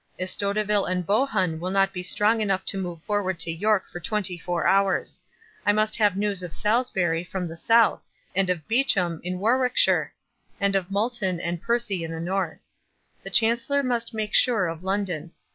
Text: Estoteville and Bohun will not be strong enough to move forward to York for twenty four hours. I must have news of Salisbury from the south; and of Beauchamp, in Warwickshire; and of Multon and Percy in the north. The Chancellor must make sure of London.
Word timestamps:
Estoteville 0.19 0.87
and 0.89 1.05
Bohun 1.05 1.59
will 1.59 1.69
not 1.69 1.93
be 1.93 2.01
strong 2.01 2.41
enough 2.41 2.65
to 2.65 2.75
move 2.81 3.03
forward 3.03 3.37
to 3.37 3.51
York 3.51 3.87
for 3.87 3.99
twenty 3.99 4.35
four 4.35 4.65
hours. 4.65 5.19
I 5.63 5.73
must 5.73 5.95
have 5.97 6.17
news 6.17 6.41
of 6.41 6.53
Salisbury 6.53 7.23
from 7.23 7.47
the 7.47 7.55
south; 7.55 8.01
and 8.35 8.49
of 8.49 8.67
Beauchamp, 8.67 9.23
in 9.23 9.37
Warwickshire; 9.37 10.11
and 10.59 10.75
of 10.75 10.89
Multon 10.89 11.39
and 11.39 11.61
Percy 11.61 12.03
in 12.03 12.09
the 12.11 12.19
north. 12.19 12.61
The 13.21 13.29
Chancellor 13.29 13.83
must 13.83 14.11
make 14.11 14.33
sure 14.33 14.67
of 14.69 14.83
London. 14.83 15.33